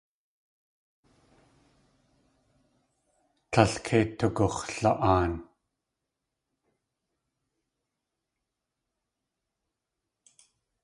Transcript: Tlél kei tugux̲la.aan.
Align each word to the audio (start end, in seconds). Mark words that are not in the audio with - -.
Tlél 3.51 3.73
kei 3.85 4.05
tugux̲la.aan. 4.17 5.31